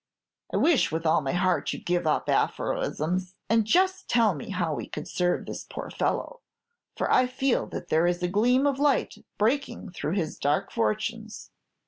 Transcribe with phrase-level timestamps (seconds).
[0.51, 4.49] "I wish with all my heart you 'd give up aphorisms, and just tell me
[4.49, 6.41] how we could serve this poor fellow;
[6.97, 11.51] for I feel that there is a gleam of light breaking through his dark fortunes."